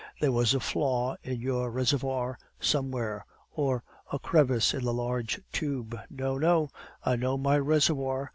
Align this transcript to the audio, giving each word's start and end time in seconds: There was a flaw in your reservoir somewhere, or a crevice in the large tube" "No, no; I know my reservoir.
There 0.19 0.31
was 0.31 0.55
a 0.55 0.59
flaw 0.59 1.15
in 1.21 1.41
your 1.41 1.69
reservoir 1.69 2.39
somewhere, 2.59 3.23
or 3.51 3.83
a 4.11 4.17
crevice 4.17 4.73
in 4.73 4.83
the 4.83 4.93
large 4.95 5.39
tube" 5.51 5.95
"No, 6.09 6.39
no; 6.39 6.71
I 7.05 7.15
know 7.17 7.37
my 7.37 7.59
reservoir. 7.59 8.27